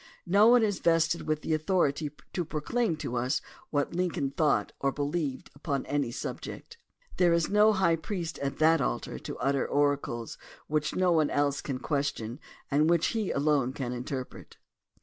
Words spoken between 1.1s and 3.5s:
with authority to proclaim to us